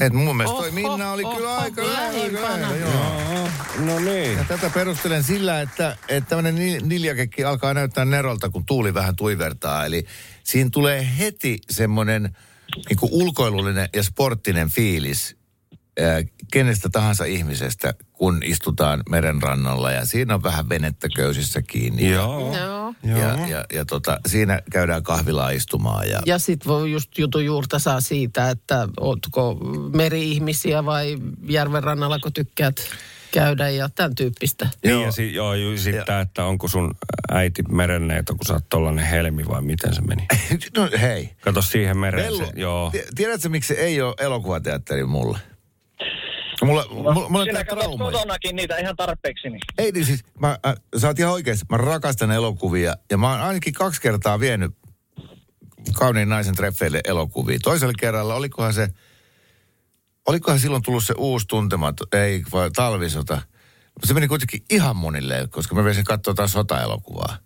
[0.00, 3.50] Et mun mielestä toi Oho, Minna oli kyllä oho, aika lähellä, aika lähellä.
[3.78, 4.38] No niin.
[4.38, 9.16] Ja tätä perustelen sillä, että, että tämmöinen ni- niljakekki alkaa näyttää nerolta, kun tuuli vähän
[9.16, 9.86] tuivertaa.
[9.86, 10.06] Eli
[10.44, 12.36] siinä tulee heti semmoinen
[12.88, 15.36] niin ulkoilullinen ja sporttinen fiilis
[16.52, 22.10] kenestä tahansa ihmisestä, kun istutaan merenrannalla ja siinä on vähän venettä köysissä kiinni.
[22.10, 22.56] Joo.
[22.56, 23.18] Joo.
[23.18, 27.78] Ja, ja, ja tota, siinä käydään kahvilaa istumaan ja, Ja sit voi just jutun juurta
[27.78, 29.58] saa siitä, että ootko
[29.94, 32.76] meri-ihmisiä vai järven rannalla, kun tykkäät
[33.32, 34.68] käydä ja tämän tyyppistä.
[34.84, 35.04] Niin Joo.
[35.04, 36.94] ja si, joo, ju, sitten että onko sun
[37.30, 40.26] äiti merenneito, kun sä oot tollanen helmi vai miten se meni?
[40.76, 41.30] no hei.
[41.40, 42.36] Kato siihen mereen.
[42.36, 42.90] Se, joo.
[42.90, 45.38] ti- tiedätkö miksi se ei ole elokuvateatteri mulle?
[46.64, 49.50] Mulla, mulla, mulla on Sinä katsot kotonakin niitä ihan tarpeeksi.
[49.50, 49.60] Niin.
[49.78, 51.66] Ei niin siis, mä, äh, sä oot ihan oikeassa.
[51.68, 54.72] Mä rakastan elokuvia ja mä oon ainakin kaksi kertaa vienyt
[55.94, 57.58] kauniin naisen treffeille elokuvia.
[57.62, 58.88] Toisella kerralla, olikohan se,
[60.28, 63.42] olikohan silloin tullut se uusi tuntematon, ei vai talvisota.
[64.04, 67.36] Se meni kuitenkin ihan monille, koska mä veisin katsoa taas sota-elokuvaa.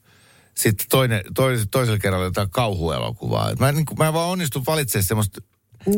[0.57, 3.55] Sitten toinen, tois, toisella kerralla jotain kauhuelokuvaa.
[3.59, 5.41] Mä, niin mä vaan onnistun valitsemaan semmoista,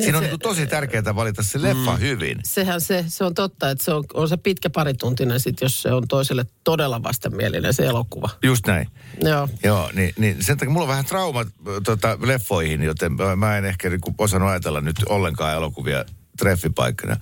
[0.02, 2.00] siinä on se- niin tosi tärkeää valita se leffa mm.
[2.00, 2.38] hyvin.
[2.44, 5.92] Sehän se, se on totta, että se on, on se pitkä parituntinen sit, jos se
[5.92, 8.28] on toiselle todella vastenmielinen se elokuva.
[8.42, 8.88] Just näin.
[9.20, 9.48] Joo.
[9.64, 11.44] Joo, niin, niin sen takia mulla on vähän trauma
[11.84, 16.04] tota, leffoihin, joten mä- mä en ehkä niin osannut ajatella nyt ollenkaan elokuvia
[16.38, 17.16] treffipaikkana.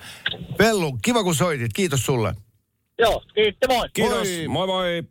[0.59, 2.35] Vellu, kiva kun soitit, kiitos sulle.
[2.99, 3.89] Joo, kiitti moi.
[3.93, 4.29] Kiitos.
[4.29, 4.49] Moi.
[4.49, 5.03] Moi moi.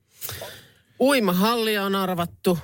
[0.99, 2.59] Uimahallia on arvattu.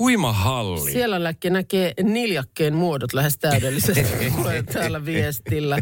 [0.00, 0.92] Uimahalli.
[0.92, 4.30] Siellä läkki näkee niljakkeen muodot lähes täydellisesti.
[4.36, 5.78] Tulee täällä viestillä.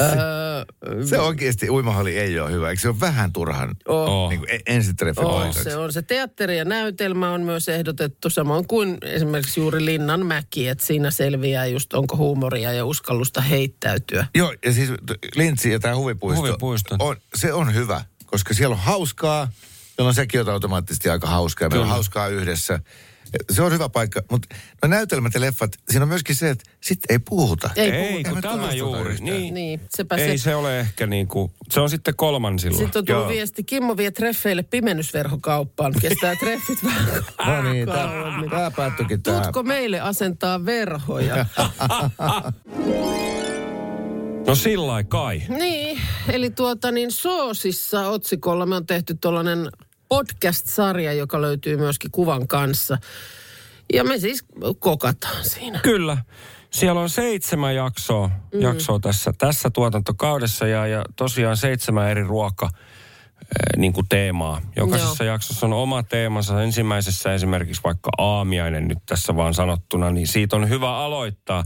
[0.00, 4.30] Öö, Se oikeasti uimahalli ei ole hyvä, eikö se ole vähän turhan Oh.
[4.30, 5.58] niin kuin e- ensitreffipaikaksi?
[5.58, 5.92] On, se on.
[5.92, 11.10] Se teatteri ja näytelmä on myös ehdotettu, samoin kuin esimerkiksi juuri Linnan mäki, että siinä
[11.10, 14.26] selviää just onko huumoria ja uskallusta heittäytyä.
[14.34, 14.90] Joo, ja siis
[15.36, 16.96] Lintsi ja tämä huvipuisto, Huvipuisto.
[16.98, 19.48] On, se on hyvä, koska siellä on hauskaa,
[19.96, 22.80] siellä on sekin on automaattisesti aika hauskaa, ja meillä on hauskaa yhdessä.
[23.50, 27.14] Se on hyvä paikka, mutta no näytelmät ja leffat, siinä on myöskin se, että sitten
[27.14, 27.70] ei puhuta.
[27.76, 28.30] Ei Ei, puhuta.
[28.30, 29.10] kun tämä juuri.
[29.12, 29.24] yhtään.
[29.30, 29.54] Niin.
[29.54, 30.42] Niin, sepä Ei se.
[30.44, 32.78] se ole ehkä niinku, se on sitten kolmansilla.
[32.78, 33.28] Sitten on tullut Joo.
[33.32, 35.92] viesti, Kimmo vie treffeille pimennysverhokauppaan.
[36.00, 37.24] Kestää treffit vähän
[37.64, 38.50] No niin, kauemmin.
[38.50, 39.42] tämä päättyikin tähän.
[39.42, 41.46] Tutko meille asentaa verhoja?
[44.46, 45.42] No sillä kai.
[45.58, 46.00] niin,
[46.32, 49.68] eli tuota niin Soosissa otsikolla me on tehty tuollainen
[50.08, 52.98] podcast-sarja, joka löytyy myöskin kuvan kanssa.
[53.92, 54.44] Ja me siis
[54.78, 55.80] kokataan siinä.
[55.82, 56.16] Kyllä.
[56.70, 58.60] Siellä on seitsemän jaksoa, mm.
[58.60, 62.70] jaksoa tässä, tässä tuotantokaudessa ja, ja tosiaan seitsemän eri ruoka
[63.76, 64.60] niin kuin teemaa.
[64.76, 65.32] Jokaisessa Joo.
[65.32, 66.62] jaksossa on oma teemansa.
[66.62, 71.64] Ensimmäisessä esimerkiksi vaikka aamiainen nyt tässä vaan sanottuna, niin siitä on hyvä aloittaa.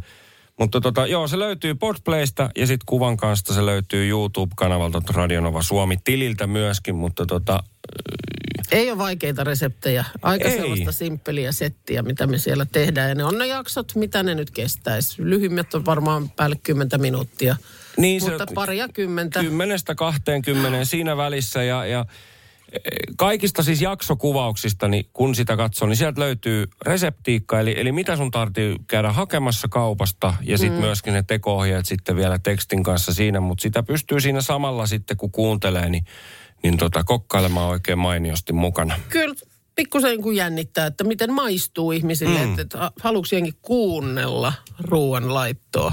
[0.58, 6.46] Mutta tota, joo, se löytyy Podplaysta ja sitten kuvan kanssa se löytyy YouTube-kanavalta Radionova Suomi-tililtä
[6.46, 7.62] myöskin, mutta tota,
[8.72, 10.04] Ei ole vaikeita reseptejä.
[10.22, 10.56] Aika Ei.
[10.56, 13.08] sellaista simppeliä settiä, mitä me siellä tehdään.
[13.08, 15.14] Ja ne on ne jaksot, mitä ne nyt kestäisi.
[15.24, 17.56] Lyhyimmät on varmaan päälle 10 minuuttia.
[17.96, 19.40] Niin se- Mutta paria kymmentä.
[19.40, 22.06] kymmenestä 20 siinä välissä ja, ja
[23.16, 28.30] kaikista siis jaksokuvauksista, niin kun sitä katsoo, niin sieltä löytyy reseptiikka, eli, eli mitä sun
[28.30, 30.85] tarvitsee käydä hakemassa kaupasta ja sitten mm.
[30.85, 35.30] myöskin ne teko-ohjeet sitten vielä tekstin kanssa siinä, mutta sitä pystyy siinä samalla sitten kun
[35.30, 36.04] kuuntelee, niin,
[36.62, 39.00] niin tota, kokkailemaan oikein mainiosti mukana.
[39.08, 39.35] Kyllä
[39.74, 42.50] pikkusen niin kuin jännittää, että miten maistuu ihmisille, mm.
[42.50, 45.92] että, että haluuks jengi kuunnella ruoan laittoa.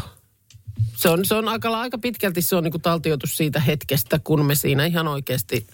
[0.96, 4.46] Se on, se on aika, aika pitkälti se on niin kuin taltioitus siitä hetkestä, kun
[4.46, 5.68] me siinä ihan oikeasti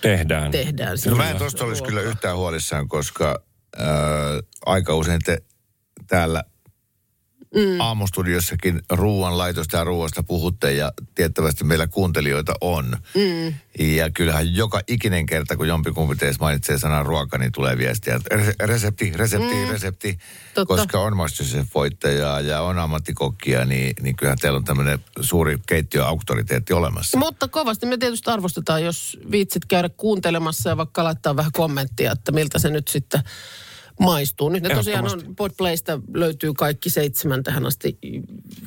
[0.00, 0.50] Tehdään.
[0.50, 0.98] tehdään.
[1.06, 3.42] No mä en tosta olisi kyllä yhtään huolissaan, koska
[3.80, 3.86] äh,
[4.66, 5.38] aika usein te
[6.06, 6.44] täällä
[7.54, 7.80] mm.
[7.80, 12.96] aamustudiossakin ruoanlaitosta ja ruoasta puhutte ja tiettävästi meillä kuuntelijoita on.
[13.14, 13.54] Mm.
[13.78, 18.36] Ja kyllähän joka ikinen kerta, kun jompikumpi teistä mainitsee sanan ruoka, niin tulee viestiä, että
[18.36, 19.70] res- resepti, resepti, mm.
[19.70, 20.18] resepti.
[20.54, 20.76] Totta.
[20.76, 27.18] Koska on Masterchef-voittajaa ja on ammattikokkia, niin, niin kyllähän teillä on tämmöinen suuri keittiöauktoriteetti olemassa.
[27.18, 32.32] Mutta kovasti me tietysti arvostetaan, jos viitsit käydä kuuntelemassa ja vaikka laittaa vähän kommenttia, että
[32.32, 33.22] miltä se nyt sitten
[34.00, 34.48] maistuu.
[34.48, 37.98] Nyt ne tosiaan on, Podplaysta löytyy kaikki seitsemän tähän asti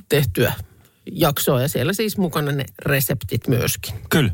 [0.09, 0.53] tehtyä
[1.11, 3.95] jaksoa ja siellä siis mukana ne reseptit myöskin.
[4.09, 4.31] Kyllä.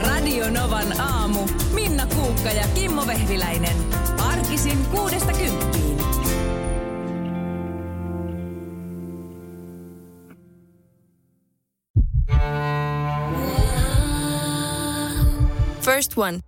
[0.00, 1.48] Radio Novan aamu.
[1.74, 3.76] Minna Kuukka ja Kimmo Vehviläinen.
[4.18, 5.98] Arkisin kuudesta kymppiin.
[15.80, 16.47] First One.